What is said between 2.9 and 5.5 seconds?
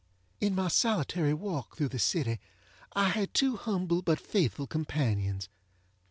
I had two humble but faithful companions.